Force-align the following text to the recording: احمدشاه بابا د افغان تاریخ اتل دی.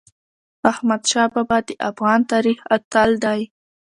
احمدشاه 0.71 1.27
بابا 1.33 1.57
د 1.67 1.69
افغان 1.89 2.19
تاریخ 2.31 2.57
اتل 2.75 3.09
دی. 3.23 3.41